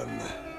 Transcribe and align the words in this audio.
done. 0.00 0.49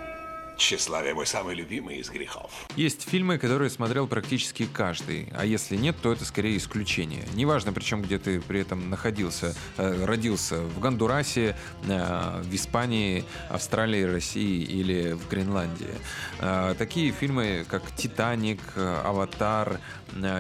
Тщеславие 0.62 1.16
мой 1.16 1.26
самый 1.26 1.56
любимый 1.56 1.98
из 1.98 2.12
грехов. 2.12 2.52
Есть 2.76 3.10
фильмы, 3.10 3.40
которые 3.40 3.72
смотрел 3.72 4.06
практически 4.06 4.68
каждый, 4.72 5.28
а 5.36 5.44
если 5.44 5.76
нет, 5.76 5.96
то 6.00 6.14
это 6.14 6.24
скорее 6.24 6.56
исключение. 6.56 7.24
Неважно, 7.34 7.74
причем 7.74 8.04
где 8.04 8.20
ты 8.20 8.40
при 8.40 8.60
этом 8.60 8.92
находился, 8.92 9.56
э, 9.78 10.06
родился 10.06 10.62
в 10.62 10.80
Гондурасе, 10.80 11.58
э, 11.88 12.42
в 12.44 12.54
Испании, 12.54 13.26
Австралии, 13.50 14.04
России 14.04 14.62
или 14.62 15.14
в 15.14 15.28
Гренландии. 15.30 15.96
Э, 16.38 16.76
такие 16.78 17.12
фильмы, 17.12 17.66
как 17.68 17.82
«Титаник», 17.96 18.62
«Аватар», 18.76 19.80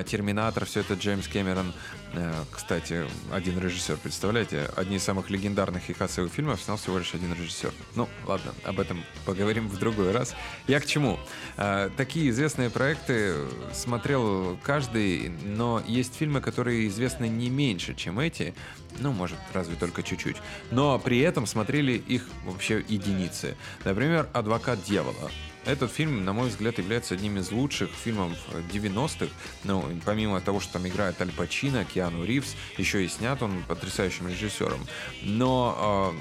«Терминатор», 0.06 0.66
все 0.66 0.82
это 0.82 0.94
Джеймс 0.94 1.28
Кэмерон– 1.28 1.74
Э, 2.14 2.44
кстати, 2.52 3.06
один 3.32 3.58
режиссер, 3.60 3.98
представляете, 3.98 4.70
одни 4.76 4.98
из 4.98 5.04
самых 5.04 5.30
легендарных 5.30 5.90
и 5.90 5.94
кассовых 5.94 6.32
фильмов 6.32 6.62
снял 6.62 6.78
всего 6.78 6.98
лишь 6.98 7.14
один 7.14 7.34
режиссер. 7.34 7.72
Ну, 7.96 8.10
ладно, 8.26 8.54
об 8.64 8.80
этом 8.80 9.04
поговорим 9.26 9.70
в 9.70 9.78
другой 9.80 10.11
раз. 10.12 10.36
Я 10.68 10.80
к 10.80 10.86
чему? 10.86 11.20
Э, 11.58 11.90
такие 11.98 12.30
известные 12.30 12.70
проекты 12.70 13.36
смотрел 13.74 14.58
каждый, 14.64 15.30
но 15.30 15.82
есть 15.86 16.16
фильмы, 16.16 16.42
которые 16.42 16.88
известны 16.88 17.28
не 17.28 17.50
меньше, 17.50 17.94
чем 17.96 18.20
эти, 18.20 18.54
ну, 19.00 19.12
может, 19.12 19.38
разве 19.54 19.76
только 19.76 20.04
чуть-чуть. 20.04 20.38
Но 20.72 21.00
при 21.00 21.20
этом 21.20 21.46
смотрели 21.46 21.94
их 21.94 22.28
вообще 22.46 22.84
единицы. 22.88 23.56
Например, 23.84 24.28
«Адвокат 24.34 24.84
дьявола». 24.84 25.32
Этот 25.66 25.92
фильм, 25.92 26.26
на 26.26 26.34
мой 26.34 26.50
взгляд, 26.50 26.80
является 26.80 27.14
одним 27.14 27.38
из 27.38 27.52
лучших 27.52 27.92
фильмов 27.92 28.32
90-х. 28.74 29.28
Ну, 29.64 29.86
помимо 30.06 30.42
того, 30.42 30.60
что 30.60 30.74
там 30.74 30.88
играет 30.88 31.22
Аль 31.22 31.32
Пачино, 31.32 31.86
Киану 31.86 32.26
Ривз, 32.26 32.56
еще 32.78 33.06
и 33.06 33.08
снят 33.08 33.42
он 33.44 33.64
потрясающим 33.68 34.28
режиссером. 34.28 34.88
Но 35.22 36.16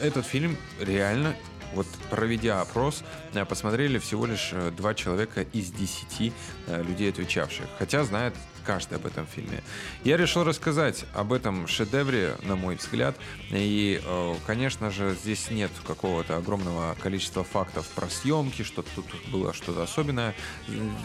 э, 0.00 0.06
этот 0.06 0.26
фильм 0.26 0.56
реально 0.78 1.34
вот 1.74 1.86
проведя 2.10 2.60
опрос, 2.60 3.02
э, 3.34 3.44
посмотрели 3.44 3.98
всего 3.98 4.26
лишь 4.26 4.50
э, 4.52 4.70
два 4.70 4.94
человека 4.94 5.42
из 5.52 5.70
десяти 5.70 6.32
э, 6.66 6.82
людей, 6.82 7.10
отвечавших. 7.10 7.66
Хотя 7.78 8.04
знает 8.04 8.34
каждый 8.64 8.98
об 8.98 9.06
этом 9.06 9.26
фильме. 9.26 9.62
Я 10.04 10.16
решил 10.16 10.44
рассказать 10.44 11.06
об 11.14 11.32
этом 11.32 11.66
шедевре, 11.66 12.36
на 12.42 12.54
мой 12.54 12.76
взгляд. 12.76 13.16
И, 13.50 13.98
конечно 14.46 14.90
же, 14.90 15.16
здесь 15.22 15.50
нет 15.50 15.70
какого-то 15.86 16.36
огромного 16.36 16.94
количества 17.00 17.44
фактов 17.44 17.88
про 17.94 18.10
съемки, 18.10 18.62
что 18.62 18.82
тут 18.82 19.06
было 19.32 19.54
что-то 19.54 19.84
особенное. 19.84 20.34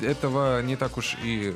Этого 0.02 0.62
не 0.62 0.76
так 0.76 0.98
уж 0.98 1.16
и 1.24 1.56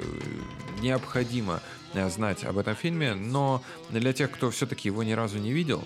необходимо 0.79 1.59
знать 1.93 2.45
об 2.45 2.57
этом 2.57 2.75
фильме, 2.75 3.13
но 3.13 3.61
для 3.89 4.13
тех, 4.13 4.31
кто 4.31 4.49
все-таки 4.49 4.87
его 4.87 5.03
ни 5.03 5.11
разу 5.11 5.39
не 5.39 5.51
видел, 5.51 5.85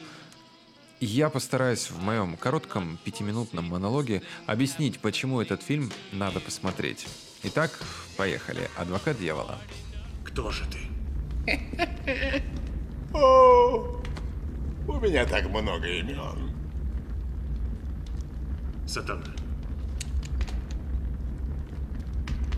я 1.06 1.30
постараюсь 1.30 1.90
в 1.90 2.02
моем 2.02 2.38
коротком 2.38 3.00
пятиминутном 3.04 3.66
монологе 3.66 4.22
объяснить, 4.46 5.00
почему 5.00 5.42
этот 5.42 5.64
фильм 5.64 5.92
надо 6.12 6.40
посмотреть. 6.40 7.08
Итак, 7.44 7.72
поехали. 8.18 8.70
Адвокат 8.78 9.18
дьявола. 9.18 9.58
Кто 10.24 10.52
же 10.52 10.64
ты? 10.70 10.80
О, 13.14 14.02
у 14.88 15.00
меня 15.00 15.26
так 15.26 15.50
много 15.50 15.88
имен. 15.88 16.52
Сатана. 18.88 19.26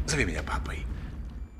Зови 0.05 0.25
меня 0.25 0.43
папой. 0.43 0.85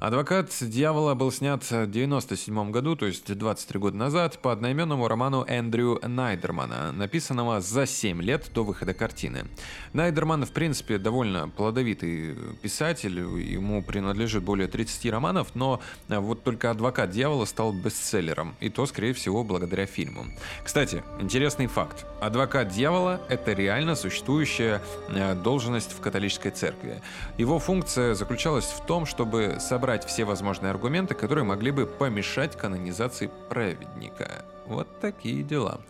«Адвокат 0.04 0.54
дьявола» 0.60 1.14
был 1.14 1.32
снят 1.32 1.64
в 1.64 1.72
1997 1.72 2.72
году, 2.72 2.98
то 2.98 3.06
есть 3.06 3.34
23 3.34 3.80
года 3.80 3.96
назад, 3.96 4.38
по 4.40 4.52
одноименному 4.52 5.08
роману 5.08 5.46
Эндрю 5.48 5.98
Найдермана, 6.06 6.92
написанного 6.92 7.62
за 7.62 7.86
7 7.86 8.22
лет 8.22 8.52
до 8.54 8.66
выхода 8.66 8.94
картины. 8.94 9.46
Найдерман, 9.94 10.46
в 10.46 10.52
принципе, 10.52 10.98
довольно 10.98 11.48
плодовитый 11.48 12.36
писатель, 12.62 13.18
ему 13.18 13.82
принадлежит 13.82 14.44
более 14.44 14.68
30 14.68 15.10
романов, 15.10 15.56
но 15.56 15.80
вот 16.10 16.44
только 16.44 16.72
«Адвокат 16.72 17.12
дьявола» 17.12 17.46
стал 17.46 17.72
бестселлером, 17.72 18.56
и 18.60 18.70
то, 18.70 18.86
скорее 18.86 19.14
всего, 19.14 19.46
благодаря 19.46 19.86
фильму. 19.86 20.26
Кстати, 20.66 21.02
интересный 21.22 21.68
факт. 21.68 22.06
«Адвокат 22.20 22.68
дьявола»— 22.68 23.22
это 23.30 23.54
реально 23.54 23.96
существующая 23.96 24.82
э, 25.08 25.34
должность 25.34 25.94
в 25.94 26.02
католической 26.02 26.50
церкви. 26.50 27.02
Его 27.38 27.58
функция 27.58 28.16
заключалась 28.16 28.66
в 28.66 28.86
том, 28.86 29.06
чтобы 29.06 29.60
собрать 29.62 29.93
собрать 29.94 30.06
все 30.08 30.24
возможные 30.24 30.72
аргументы, 30.72 31.14
которые 31.14 31.44
могли 31.44 31.70
бы 31.70 31.86
помешать 31.86 32.58
канонизации 32.58 33.30
праведника. 33.50 34.44
Вот 34.66 34.88
такие 35.00 35.44
дела. 35.44 35.82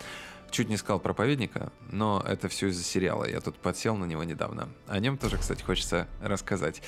Чуть 0.53 0.69
не 0.69 0.77
сказал 0.77 0.99
проповедника, 0.99 1.71
но 1.91 2.23
это 2.23 2.47
все 2.47 2.67
из-за 2.67 2.83
сериала. 2.83 3.27
Я 3.27 3.41
тут 3.41 3.55
подсел 3.55 3.95
на 3.95 4.05
него 4.05 4.23
недавно. 4.23 4.69
О 4.87 4.99
нем 4.99 5.17
тоже, 5.17 5.39
кстати, 5.39 5.63
хочется 5.63 6.07
рассказать. 6.21 6.83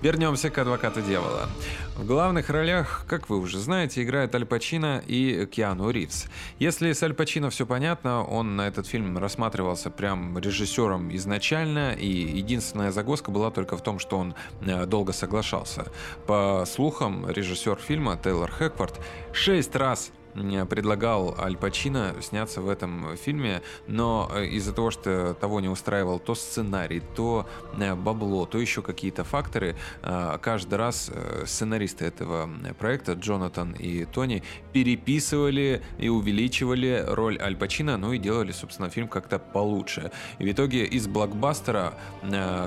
Вернемся 0.00 0.48
к 0.48 0.56
«Адвокату 0.56 1.02
дьявола». 1.02 1.50
В 1.96 2.06
главных 2.06 2.48
ролях, 2.48 3.04
как 3.06 3.28
вы 3.28 3.36
уже 3.36 3.58
знаете, 3.58 4.02
играют 4.02 4.34
Аль 4.34 4.46
Пачино 4.46 5.02
и 5.06 5.44
Киану 5.44 5.90
Ривз. 5.90 6.28
Если 6.58 6.94
с 6.94 7.02
Аль 7.02 7.12
Пачино 7.12 7.50
все 7.50 7.66
понятно, 7.66 8.24
он 8.24 8.56
на 8.56 8.66
этот 8.66 8.86
фильм 8.86 9.18
рассматривался 9.18 9.90
прям 9.90 10.38
режиссером 10.38 11.14
изначально, 11.14 11.92
и 11.92 12.08
единственная 12.08 12.90
загвоздка 12.90 13.30
была 13.30 13.50
только 13.50 13.76
в 13.76 13.82
том, 13.82 13.98
что 13.98 14.16
он 14.16 14.34
э, 14.62 14.86
долго 14.86 15.12
соглашался. 15.12 15.92
По 16.26 16.64
слухам, 16.66 17.28
режиссер 17.28 17.76
фильма 17.76 18.16
Тейлор 18.16 18.50
Хэкфорд 18.50 18.98
шесть 19.34 19.76
раз 19.76 20.10
предлагал 20.34 21.34
Аль 21.38 21.56
Пачино 21.56 22.14
сняться 22.20 22.60
в 22.60 22.68
этом 22.68 23.16
фильме, 23.16 23.62
но 23.86 24.30
э, 24.32 24.46
из-за 24.46 24.72
того, 24.72 24.90
что 24.90 25.34
того 25.34 25.60
не 25.60 25.68
устраивал 25.68 26.18
то 26.18 26.34
сценарий, 26.34 27.02
то 27.14 27.46
э, 27.78 27.94
бабло, 27.94 28.46
то 28.46 28.58
еще 28.58 28.82
какие-то 28.82 29.24
факторы, 29.24 29.76
э, 30.02 30.38
каждый 30.40 30.74
раз 30.74 31.10
сценаристы 31.46 32.04
этого 32.04 32.48
проекта, 32.78 33.12
Джонатан 33.12 33.72
и 33.72 34.04
Тони, 34.04 34.42
переписывали 34.72 35.82
и 35.98 36.08
увеличивали 36.08 37.04
роль 37.08 37.38
Аль 37.40 37.56
Пачино, 37.56 37.96
ну 37.96 38.12
и 38.12 38.18
делали, 38.18 38.52
собственно, 38.52 38.90
фильм 38.90 39.08
как-то 39.08 39.38
получше. 39.38 40.10
И 40.38 40.44
в 40.44 40.52
итоге 40.52 40.84
из 40.84 41.06
блокбастера, 41.06 41.94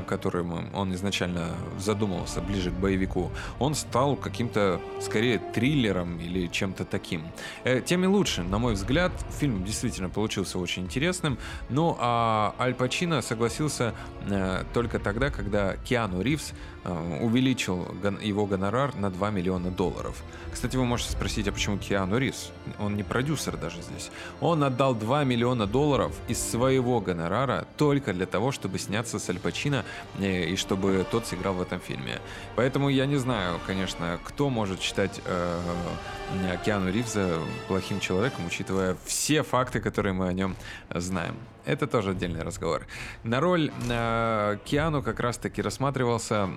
которым 0.07 0.73
он 0.73 0.93
изначально 0.93 1.55
задумывался 1.77 2.41
ближе 2.41 2.71
к 2.71 2.73
боевику, 2.73 3.31
он 3.59 3.75
стал 3.75 4.15
каким-то, 4.15 4.81
скорее, 5.01 5.39
триллером 5.39 6.19
или 6.19 6.47
чем-то 6.47 6.85
таким. 6.85 7.23
Э, 7.63 7.81
тем 7.81 8.03
и 8.03 8.07
лучше, 8.07 8.43
на 8.43 8.57
мой 8.57 8.73
взгляд. 8.73 9.11
Фильм 9.39 9.63
действительно 9.63 10.09
получился 10.09 10.59
очень 10.59 10.83
интересным. 10.83 11.37
Ну 11.69 11.95
а 11.99 12.55
Аль 12.59 12.73
Пачино 12.73 13.21
согласился 13.21 13.93
э, 14.27 14.63
только 14.73 14.99
тогда, 14.99 15.29
когда 15.29 15.77
Киану 15.77 16.21
Ривз 16.21 16.53
увеличил 16.85 17.87
его 18.21 18.45
гонорар 18.45 18.95
на 18.95 19.09
2 19.09 19.31
миллиона 19.31 19.71
долларов. 19.71 20.21
Кстати, 20.51 20.75
вы 20.75 20.85
можете 20.85 21.11
спросить, 21.11 21.47
а 21.47 21.51
почему 21.51 21.77
Киану 21.77 22.17
Ривз? 22.17 22.51
Он 22.79 22.95
не 22.95 23.03
продюсер 23.03 23.57
даже 23.57 23.81
здесь. 23.81 24.11
Он 24.41 24.63
отдал 24.63 24.93
2 24.93 25.23
миллиона 25.23 25.65
долларов 25.65 26.13
из 26.27 26.39
своего 26.39 26.99
гонорара 26.99 27.65
только 27.77 28.13
для 28.13 28.25
того, 28.25 28.51
чтобы 28.51 28.79
сняться 28.79 29.19
с 29.19 29.29
Аль 29.29 29.39
Пачино 29.39 29.85
и 30.19 30.55
чтобы 30.57 31.05
тот 31.09 31.25
сыграл 31.25 31.53
в 31.53 31.61
этом 31.61 31.79
фильме. 31.79 32.19
Поэтому 32.55 32.89
я 32.89 33.05
не 33.05 33.17
знаю, 33.17 33.59
конечно, 33.65 34.19
кто 34.23 34.49
может 34.49 34.81
считать 34.81 35.21
э, 35.25 35.59
Киану 36.65 36.91
Ривза 36.91 37.39
плохим 37.67 37.99
человеком, 37.99 38.45
учитывая 38.45 38.97
все 39.05 39.43
факты, 39.43 39.79
которые 39.79 40.13
мы 40.13 40.27
о 40.27 40.33
нем 40.33 40.55
знаем. 40.93 41.35
Это 41.65 41.87
тоже 41.87 42.11
отдельный 42.11 42.41
разговор. 42.41 42.85
На 43.23 43.39
роль 43.39 43.71
э, 43.89 44.57
Киану 44.65 45.01
как 45.01 45.21
раз-таки 45.21 45.61
рассматривался 45.61 46.49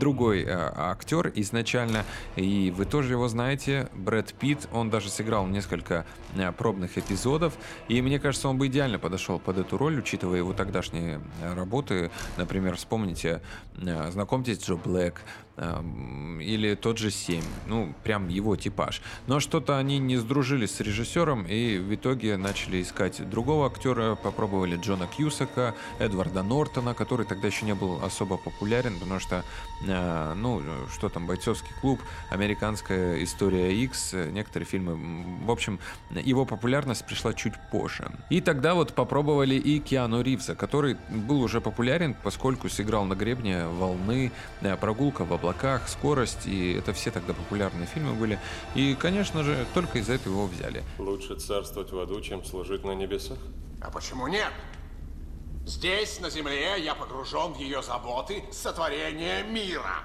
другой 0.00 0.42
э, 0.42 0.72
актер 0.76 1.30
изначально, 1.36 2.04
и 2.34 2.72
вы 2.76 2.84
тоже 2.84 3.12
его 3.12 3.28
знаете, 3.28 3.88
Брэд 3.94 4.34
Питт. 4.34 4.68
Он 4.72 4.90
даже 4.90 5.10
сыграл 5.10 5.46
несколько 5.46 6.06
э, 6.36 6.50
пробных 6.50 6.98
эпизодов, 6.98 7.54
и 7.86 8.02
мне 8.02 8.18
кажется, 8.18 8.48
он 8.48 8.58
бы 8.58 8.66
идеально 8.66 8.98
подошел 8.98 9.38
под 9.38 9.58
эту 9.58 9.78
роль, 9.78 10.00
учитывая 10.00 10.38
его 10.38 10.52
тогдашние 10.52 11.20
э, 11.40 11.54
работы. 11.54 12.10
Например, 12.36 12.74
вспомните, 12.76 13.40
э, 13.76 14.10
знакомьтесь, 14.10 14.60
Джо 14.60 14.74
Блэк, 14.74 15.20
эм, 15.56 16.40
или 16.40 16.74
тот 16.74 16.98
же 16.98 17.12
7. 17.12 17.42
Ну, 17.66 17.94
прям 18.02 18.28
его 18.28 18.56
типаж. 18.56 19.02
Но 19.28 19.38
что-то 19.38 19.78
они 19.78 19.98
не 19.98 20.16
сдружились 20.16 20.74
с 20.74 20.80
режиссером 20.80 21.44
и 21.46 21.78
в 21.78 21.94
итоге 21.94 22.36
начали 22.36 22.82
искать 22.82 23.28
другого 23.28 23.66
актера, 23.66 24.16
попробовать 24.16 24.47
попробовали 24.48 24.76
Джона 24.76 25.06
Кьюсака, 25.06 25.74
Эдварда 25.98 26.42
Нортона, 26.42 26.94
который 26.94 27.26
тогда 27.26 27.48
еще 27.48 27.66
не 27.66 27.74
был 27.74 28.02
особо 28.02 28.38
популярен, 28.38 28.98
потому 28.98 29.20
что, 29.20 29.44
э, 29.86 30.34
ну, 30.34 30.62
что 30.90 31.10
там, 31.10 31.26
бойцовский 31.26 31.74
клуб, 31.82 32.00
американская 32.30 33.22
история 33.22 33.74
X, 33.84 34.14
некоторые 34.14 34.66
фильмы, 34.66 35.44
в 35.44 35.50
общем, 35.50 35.78
его 36.10 36.46
популярность 36.46 37.06
пришла 37.06 37.34
чуть 37.34 37.52
позже. 37.70 38.10
И 38.30 38.40
тогда 38.40 38.74
вот 38.74 38.94
попробовали 38.94 39.54
и 39.54 39.80
Киану 39.80 40.22
Ривза, 40.22 40.54
который 40.54 40.96
был 41.10 41.42
уже 41.42 41.60
популярен, 41.60 42.16
поскольку 42.24 42.70
сыграл 42.70 43.04
на 43.04 43.14
гребне 43.14 43.66
волны, 43.66 44.32
э, 44.62 44.76
прогулка 44.76 45.26
в 45.26 45.32
облаках, 45.32 45.88
скорость, 45.88 46.46
и 46.46 46.72
это 46.72 46.92
все 46.94 47.10
тогда 47.10 47.34
популярные 47.34 47.86
фильмы 47.86 48.14
были. 48.14 48.38
И, 48.74 48.96
конечно 48.98 49.42
же, 49.44 49.66
только 49.74 49.98
из-за 49.98 50.14
этого 50.14 50.32
его 50.32 50.46
взяли. 50.46 50.82
Лучше 50.98 51.34
царствовать 51.34 51.92
в 51.92 51.98
аду, 51.98 52.20
чем 52.22 52.44
служить 52.44 52.84
на 52.84 52.94
небесах? 52.94 53.38
А 53.80 53.90
почему 53.90 54.26
нет? 54.26 54.52
Здесь, 55.64 56.18
на 56.20 56.30
земле, 56.30 56.82
я 56.82 56.94
погружен 56.94 57.52
в 57.52 57.58
ее 57.58 57.82
заботы 57.82 58.44
сотворения 58.52 59.42
мира. 59.42 60.02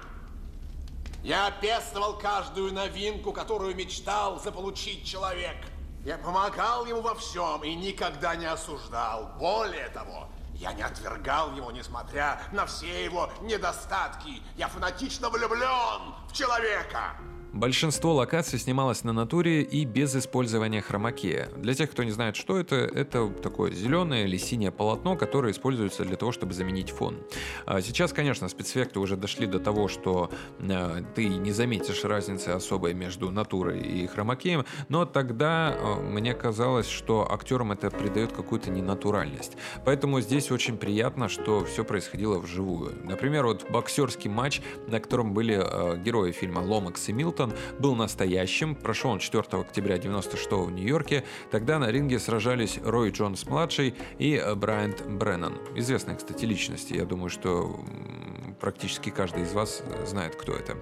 Я 1.22 1.50
пестовал 1.50 2.18
каждую 2.18 2.72
новинку, 2.72 3.32
которую 3.32 3.74
мечтал 3.74 4.38
заполучить 4.38 5.06
человек. 5.06 5.56
Я 6.04 6.18
помогал 6.18 6.84
ему 6.84 7.00
во 7.00 7.14
всем 7.14 7.64
и 7.64 7.74
никогда 7.74 8.36
не 8.36 8.44
осуждал. 8.44 9.32
Более 9.38 9.88
того, 9.88 10.28
я 10.54 10.74
не 10.74 10.82
отвергал 10.82 11.56
его, 11.56 11.70
несмотря 11.70 12.42
на 12.52 12.66
все 12.66 13.04
его 13.04 13.30
недостатки. 13.40 14.42
Я 14.56 14.68
фанатично 14.68 15.30
влюблен 15.30 16.14
в 16.28 16.32
человека. 16.34 17.16
Большинство 17.54 18.12
локаций 18.14 18.58
снималось 18.58 19.04
на 19.04 19.12
натуре 19.12 19.62
и 19.62 19.84
без 19.84 20.16
использования 20.16 20.80
хромакея. 20.80 21.48
Для 21.56 21.72
тех, 21.74 21.88
кто 21.88 22.02
не 22.02 22.10
знает, 22.10 22.34
что 22.34 22.58
это, 22.58 22.74
это 22.74 23.28
такое 23.28 23.70
зеленое 23.70 24.24
или 24.24 24.36
синее 24.38 24.72
полотно, 24.72 25.16
которое 25.16 25.52
используется 25.52 26.04
для 26.04 26.16
того, 26.16 26.32
чтобы 26.32 26.52
заменить 26.52 26.90
фон. 26.90 27.16
А 27.64 27.80
сейчас, 27.80 28.12
конечно, 28.12 28.48
спецэффекты 28.48 28.98
уже 28.98 29.16
дошли 29.16 29.46
до 29.46 29.60
того, 29.60 29.86
что 29.86 30.32
э, 30.58 31.02
ты 31.14 31.28
не 31.28 31.52
заметишь 31.52 32.02
разницы 32.02 32.48
особой 32.48 32.92
между 32.92 33.30
натурой 33.30 33.80
и 33.80 34.08
хромакеем, 34.08 34.64
но 34.88 35.06
тогда 35.06 35.76
э, 35.78 35.94
мне 36.00 36.34
казалось, 36.34 36.88
что 36.88 37.30
актерам 37.30 37.70
это 37.70 37.88
придает 37.88 38.32
какую-то 38.32 38.70
ненатуральность. 38.70 39.52
Поэтому 39.84 40.20
здесь 40.20 40.50
очень 40.50 40.76
приятно, 40.76 41.28
что 41.28 41.64
все 41.64 41.84
происходило 41.84 42.40
вживую. 42.40 42.96
Например, 43.04 43.46
вот 43.46 43.70
боксерский 43.70 44.28
матч, 44.28 44.60
на 44.88 44.98
котором 44.98 45.34
были 45.34 45.62
э, 45.62 46.02
герои 46.02 46.32
фильма 46.32 46.58
Ломакс 46.58 47.08
и 47.08 47.12
Милтон, 47.12 47.43
Бостон 47.44 47.54
был 47.78 47.94
настоящим, 47.94 48.74
прошел 48.74 49.10
он 49.10 49.18
4 49.18 49.44
октября 49.52 49.98
96 49.98 50.50
в 50.50 50.70
Нью-Йорке. 50.70 51.24
Тогда 51.50 51.78
на 51.78 51.90
ринге 51.90 52.18
сражались 52.18 52.78
Рой 52.82 53.10
Джонс-младший 53.10 53.94
и 54.18 54.42
Брайант 54.56 55.04
Бреннан. 55.06 55.54
Известные, 55.74 56.16
кстати, 56.16 56.44
личности. 56.44 56.94
Я 56.94 57.04
думаю, 57.04 57.30
что 57.30 57.80
практически 58.64 59.10
каждый 59.10 59.42
из 59.42 59.52
вас 59.52 59.82
знает, 60.06 60.36
кто 60.36 60.54
это. 60.54 60.78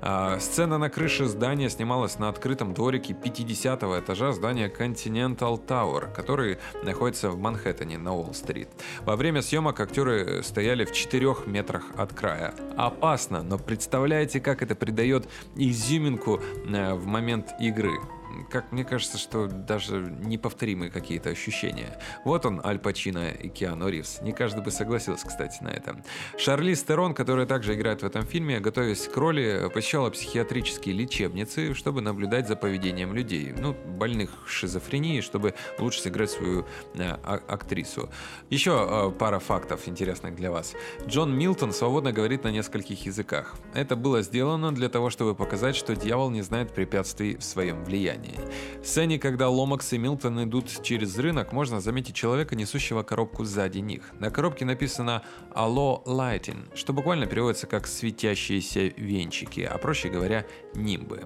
А, 0.00 0.40
сцена 0.40 0.78
на 0.78 0.88
крыше 0.88 1.26
здания 1.26 1.68
снималась 1.68 2.18
на 2.18 2.30
открытом 2.30 2.72
дворике 2.72 3.12
50 3.12 3.82
этажа 3.82 4.32
здания 4.32 4.70
Continental 4.70 5.62
Tower, 5.62 6.10
который 6.14 6.56
находится 6.82 7.28
в 7.28 7.38
Манхэттене 7.38 7.98
на 7.98 8.14
Уолл-стрит. 8.14 8.70
Во 9.02 9.16
время 9.16 9.42
съемок 9.42 9.78
актеры 9.80 10.42
стояли 10.42 10.86
в 10.86 10.92
4 10.92 11.36
метрах 11.44 11.84
от 11.98 12.14
края. 12.14 12.54
Опасно, 12.78 13.42
но 13.42 13.58
представляете, 13.58 14.40
как 14.40 14.62
это 14.62 14.74
придает 14.74 15.28
изюминку 15.56 16.40
э, 16.40 16.94
в 16.94 17.04
момент 17.04 17.48
игры 17.60 17.98
как 18.44 18.72
мне 18.72 18.84
кажется, 18.84 19.18
что 19.18 19.46
даже 19.46 19.96
неповторимые 19.96 20.90
какие-то 20.90 21.30
ощущения. 21.30 21.98
Вот 22.24 22.46
он, 22.46 22.60
Аль 22.64 22.78
Пачино 22.78 23.30
и 23.30 23.48
Киану 23.48 23.88
Ривз. 23.88 24.20
Не 24.22 24.32
каждый 24.32 24.62
бы 24.62 24.70
согласился, 24.70 25.26
кстати, 25.26 25.62
на 25.62 25.68
это. 25.68 26.02
Шарли 26.38 26.74
Стерон, 26.74 27.14
которая 27.14 27.46
также 27.46 27.74
играет 27.74 28.02
в 28.02 28.06
этом 28.06 28.22
фильме, 28.22 28.60
готовясь 28.60 29.08
к 29.08 29.16
роли, 29.16 29.70
посещала 29.72 30.10
психиатрические 30.10 30.94
лечебницы, 30.94 31.74
чтобы 31.74 32.00
наблюдать 32.00 32.48
за 32.48 32.56
поведением 32.56 33.14
людей, 33.14 33.54
ну, 33.56 33.74
больных 33.74 34.30
шизофренией, 34.46 35.22
чтобы 35.22 35.54
лучше 35.78 36.00
сыграть 36.00 36.30
свою 36.30 36.66
э, 36.94 37.16
а- 37.22 37.40
актрису. 37.48 38.10
Еще 38.50 38.86
э, 38.88 39.10
пара 39.18 39.38
фактов 39.38 39.86
интересных 39.86 40.34
для 40.34 40.50
вас. 40.50 40.74
Джон 41.06 41.36
Милтон 41.36 41.72
свободно 41.72 42.12
говорит 42.12 42.44
на 42.44 42.50
нескольких 42.50 43.06
языках. 43.06 43.54
Это 43.74 43.96
было 43.96 44.22
сделано 44.22 44.72
для 44.72 44.88
того, 44.88 45.10
чтобы 45.10 45.34
показать, 45.34 45.76
что 45.76 45.94
дьявол 45.94 46.30
не 46.30 46.42
знает 46.42 46.72
препятствий 46.72 47.36
в 47.36 47.44
своем 47.44 47.84
влиянии 47.84 48.25
компании. 48.26 48.80
В 48.82 48.86
сцене, 48.86 49.18
когда 49.18 49.48
Ломакс 49.48 49.92
и 49.92 49.98
Милтон 49.98 50.44
идут 50.44 50.82
через 50.82 51.18
рынок, 51.18 51.52
можно 51.52 51.80
заметить 51.80 52.14
человека, 52.14 52.54
несущего 52.54 53.02
коробку 53.02 53.44
сзади 53.44 53.78
них. 53.78 54.02
На 54.18 54.30
коробке 54.30 54.64
написано 54.64 55.22
«Allo 55.54 56.04
Lighting», 56.04 56.74
что 56.76 56.92
буквально 56.92 57.26
переводится 57.26 57.66
как 57.66 57.86
«светящиеся 57.86 58.92
венчики», 58.96 59.60
а 59.60 59.76
проще 59.78 60.08
говоря, 60.08 60.46
нимбы. 60.74 61.22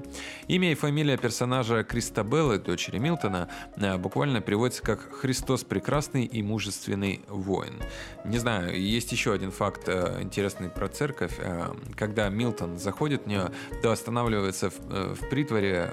Имя 0.48 0.72
и 0.72 0.74
фамилия 0.74 1.16
персонажа 1.16 1.84
Кристабеллы, 1.84 2.58
дочери 2.58 2.98
Милтона, 2.98 3.48
э, 3.76 3.96
буквально 3.98 4.40
переводится 4.40 4.82
как 4.82 5.00
«Христос 5.12 5.64
прекрасный 5.64 6.24
и 6.24 6.42
мужественный 6.42 7.22
воин». 7.28 7.74
Не 8.24 8.38
знаю, 8.38 8.80
есть 8.80 9.12
еще 9.12 9.32
один 9.32 9.50
факт 9.50 9.88
э, 9.88 10.18
интересный 10.22 10.70
про 10.70 10.88
церковь. 10.88 11.34
Э, 11.38 11.74
когда 11.96 12.28
Милтон 12.28 12.78
заходит 12.78 13.24
в 13.24 13.26
нее, 13.26 13.50
то 13.82 13.90
останавливается 13.90 14.70
в, 14.70 15.14
в 15.14 15.28
притворе, 15.28 15.92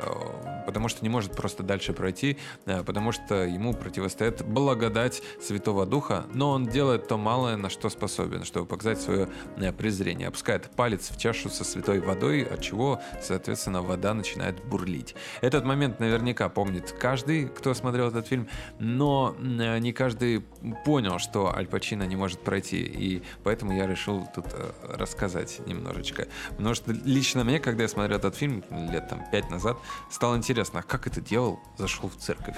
потому 0.66 0.88
что 0.88 0.97
не 1.02 1.10
может 1.10 1.34
просто 1.34 1.64
дальше 1.64 1.94
пройти, 1.94 2.38
потому 2.66 3.12
что 3.12 3.46
ему 3.46 3.74
противостоит 3.74 4.44
благодать 4.46 5.22
Святого 5.42 5.86
Духа, 5.86 6.26
но 6.34 6.52
он 6.52 6.68
делает 6.68 7.08
то 7.08 7.18
малое, 7.18 7.58
на 7.58 7.70
что 7.70 7.90
способен, 7.90 8.44
чтобы 8.44 8.66
показать 8.66 9.02
свое 9.02 9.30
презрение. 9.78 10.28
Опускает 10.28 10.70
палец 10.72 11.10
в 11.10 11.18
чашу 11.18 11.50
со 11.50 11.64
святой 11.64 12.00
водой, 12.00 12.44
от 12.44 12.62
чего, 12.62 13.02
соответственно, 13.22 13.82
вода 13.82 14.14
начинает 14.14 14.64
бурлить. 14.64 15.16
Этот 15.42 15.66
момент 15.66 16.00
наверняка 16.00 16.50
помнит 16.50 16.92
каждый, 16.92 17.48
кто 17.48 17.74
смотрел 17.74 18.08
этот 18.08 18.28
фильм, 18.28 18.48
но 18.80 19.36
э, 19.40 19.80
не 19.80 19.94
каждый 19.94 20.46
понял, 20.86 21.20
что 21.20 21.56
Аль 21.56 21.68
Пачино 21.68 22.04
не 22.04 22.16
может 22.16 22.40
пройти, 22.40 22.82
и 22.82 23.24
поэтому 23.44 23.74
я 23.74 23.88
решил 23.88 24.28
тут 24.34 24.46
э, 24.54 24.72
рассказать 24.98 25.60
немножечко. 25.66 26.28
Потому 26.52 26.74
что 26.74 26.92
лично 26.92 27.44
мне, 27.44 27.60
когда 27.60 27.84
я 27.84 27.90
смотрел 27.90 28.18
этот 28.18 28.36
фильм 28.36 28.64
лет 28.92 29.08
там 29.10 29.24
пять 29.32 29.50
назад, 29.50 29.78
стало 30.10 30.36
интересно, 30.36 30.77
а 30.78 30.84
как 30.84 31.08
этот 31.08 31.24
дьявол 31.24 31.60
зашел 31.78 32.10
в 32.10 32.18
церковь. 32.18 32.58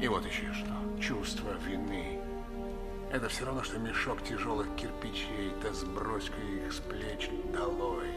И 0.00 0.08
вот 0.08 0.26
еще 0.26 0.52
что. 0.52 1.00
Чувство 1.00 1.50
вины. 1.66 2.18
Это 3.12 3.28
все 3.28 3.44
равно, 3.44 3.62
что 3.62 3.78
мешок 3.78 4.22
тяжелых 4.24 4.66
кирпичей, 4.76 5.52
да 5.62 5.72
сбрось-ка 5.72 6.40
их 6.40 6.72
с 6.72 6.80
плеч 6.80 7.28
долой. 7.52 8.08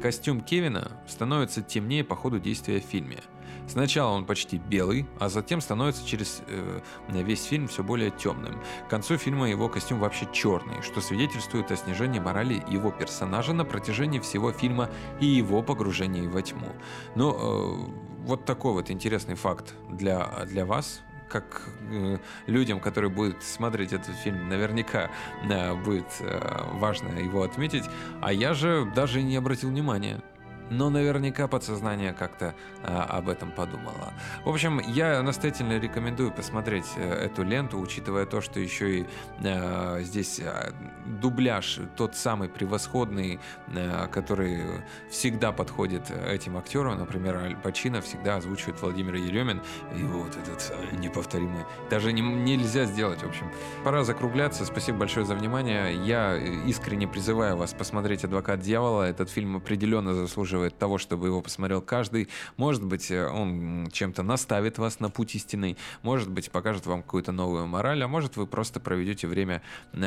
Костюм 0.00 0.40
Кевина 0.40 0.92
становится 1.08 1.62
темнее 1.62 2.04
по 2.04 2.14
ходу 2.14 2.38
действия 2.38 2.80
в 2.80 2.84
фильме. 2.84 3.18
Сначала 3.66 4.12
он 4.12 4.24
почти 4.24 4.56
белый, 4.56 5.06
а 5.18 5.28
затем 5.28 5.60
становится 5.60 6.06
через 6.06 6.42
э, 6.46 6.80
весь 7.08 7.44
фильм 7.44 7.68
все 7.68 7.82
более 7.82 8.10
темным. 8.10 8.62
К 8.86 8.90
концу 8.90 9.18
фильма 9.18 9.50
его 9.50 9.68
костюм 9.68 9.98
вообще 9.98 10.26
черный, 10.32 10.80
что 10.82 11.00
свидетельствует 11.00 11.70
о 11.70 11.76
снижении 11.76 12.18
морали 12.18 12.64
его 12.70 12.90
персонажа 12.90 13.52
на 13.52 13.64
протяжении 13.64 14.20
всего 14.20 14.52
фильма 14.52 14.88
и 15.20 15.26
его 15.26 15.62
погружении 15.62 16.26
во 16.26 16.40
тьму. 16.40 16.68
Но 17.14 17.36
э, 17.36 18.17
вот 18.28 18.44
такой 18.44 18.74
вот 18.74 18.90
интересный 18.90 19.34
факт 19.34 19.74
для, 19.88 20.44
для 20.46 20.66
вас, 20.66 21.00
как 21.30 21.62
э, 21.90 22.18
людям, 22.46 22.78
которые 22.78 23.10
будут 23.10 23.42
смотреть 23.42 23.94
этот 23.94 24.14
фильм, 24.16 24.48
наверняка 24.48 25.10
э, 25.48 25.74
будет 25.74 26.06
э, 26.20 26.62
важно 26.74 27.18
его 27.18 27.42
отметить. 27.42 27.84
А 28.20 28.32
я 28.32 28.52
же 28.52 28.90
даже 28.94 29.22
не 29.22 29.36
обратил 29.36 29.70
внимания 29.70 30.22
но 30.70 30.90
наверняка 30.90 31.48
подсознание 31.48 32.12
как-то 32.12 32.54
а, 32.82 33.04
об 33.04 33.28
этом 33.28 33.50
подумало. 33.50 34.12
В 34.44 34.48
общем, 34.48 34.80
я 34.80 35.22
настоятельно 35.22 35.78
рекомендую 35.78 36.30
посмотреть 36.32 36.86
э, 36.96 37.26
эту 37.26 37.42
ленту, 37.42 37.78
учитывая 37.78 38.26
то, 38.26 38.40
что 38.40 38.60
еще 38.60 39.00
и 39.00 39.06
а, 39.44 40.00
здесь 40.02 40.40
а, 40.40 40.72
дубляж 41.06 41.80
тот 41.96 42.14
самый 42.16 42.48
превосходный, 42.48 43.40
а, 43.74 44.06
который 44.08 44.62
всегда 45.10 45.52
подходит 45.52 46.10
этим 46.10 46.56
актерам. 46.56 46.98
Например, 46.98 47.36
Аль 47.36 47.56
Пачино 47.56 48.00
всегда 48.00 48.36
озвучивает 48.36 48.80
Владимир 48.80 49.14
Еремин, 49.14 49.62
и 49.96 50.02
вот 50.02 50.36
этот 50.36 50.72
неповторимый. 50.92 51.64
Даже 51.90 52.12
не, 52.12 52.20
нельзя 52.20 52.84
сделать, 52.84 53.22
в 53.22 53.28
общем. 53.28 53.50
Пора 53.84 54.04
закругляться. 54.04 54.64
Спасибо 54.64 54.98
большое 54.98 55.26
за 55.26 55.34
внимание. 55.34 55.94
Я 56.04 56.36
искренне 56.36 57.08
призываю 57.08 57.56
вас 57.56 57.72
посмотреть 57.72 58.24
«Адвокат 58.24 58.60
дьявола». 58.60 59.04
Этот 59.04 59.30
фильм 59.30 59.56
определенно 59.56 60.14
заслуживает 60.14 60.57
заслуживает 60.58 60.78
того, 60.78 60.98
чтобы 60.98 61.26
его 61.26 61.40
посмотрел 61.40 61.80
каждый. 61.80 62.28
Может 62.56 62.84
быть, 62.84 63.10
э, 63.10 63.26
он 63.26 63.88
чем-то 63.92 64.22
наставит 64.22 64.78
вас 64.78 65.00
на 65.00 65.10
путь 65.10 65.34
истинный, 65.34 65.76
может 66.02 66.30
быть, 66.30 66.50
покажет 66.50 66.86
вам 66.86 67.02
какую-то 67.02 67.32
новую 67.32 67.66
мораль, 67.66 68.02
а 68.02 68.08
может, 68.08 68.36
вы 68.36 68.46
просто 68.46 68.80
проведете 68.80 69.26
время 69.26 69.62
э, 69.92 69.98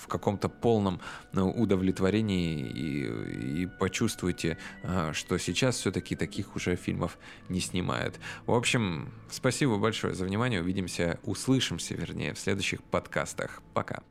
в 0.00 0.06
каком-то 0.08 0.48
полном 0.48 1.00
ну, 1.32 1.50
удовлетворении 1.50 2.60
и, 2.60 3.62
и 3.62 3.66
почувствуете, 3.66 4.56
э, 4.82 5.12
что 5.12 5.38
сейчас 5.38 5.76
все-таки 5.76 6.16
таких 6.16 6.56
уже 6.56 6.76
фильмов 6.76 7.18
не 7.48 7.60
снимают. 7.60 8.20
В 8.46 8.52
общем, 8.52 9.08
спасибо 9.30 9.78
большое 9.78 10.14
за 10.14 10.24
внимание. 10.24 10.60
Увидимся, 10.60 11.18
услышимся, 11.24 11.94
вернее, 11.94 12.32
в 12.32 12.38
следующих 12.38 12.82
подкастах. 12.82 13.62
Пока. 13.74 14.02